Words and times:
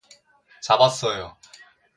잡았어요. 0.63 1.37